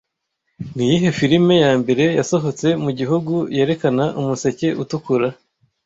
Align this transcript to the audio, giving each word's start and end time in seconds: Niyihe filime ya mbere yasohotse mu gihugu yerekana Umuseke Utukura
Niyihe 0.75 1.09
filime 1.19 1.55
ya 1.65 1.71
mbere 1.81 2.03
yasohotse 2.19 2.67
mu 2.83 2.91
gihugu 2.99 3.33
yerekana 3.57 4.03
Umuseke 4.19 4.67
Utukura 4.83 5.27